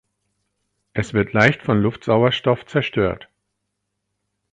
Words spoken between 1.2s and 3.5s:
leicht von Luftsauerstoff zerstört.